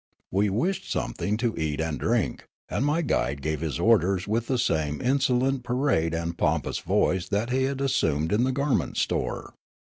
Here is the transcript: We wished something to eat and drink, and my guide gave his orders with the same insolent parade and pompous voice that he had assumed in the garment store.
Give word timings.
We 0.31 0.49
wished 0.49 0.89
something 0.89 1.37
to 1.37 1.55
eat 1.55 1.79
and 1.79 1.99
drink, 1.99 2.47
and 2.67 2.83
my 2.83 3.03
guide 3.03 3.43
gave 3.43 3.61
his 3.61 3.79
orders 3.79 4.27
with 4.27 4.47
the 4.47 4.57
same 4.57 4.99
insolent 4.99 5.61
parade 5.63 6.15
and 6.15 6.35
pompous 6.35 6.79
voice 6.79 7.29
that 7.29 7.51
he 7.51 7.65
had 7.65 7.81
assumed 7.81 8.33
in 8.33 8.43
the 8.43 8.51
garment 8.51 8.97
store. 8.97 9.53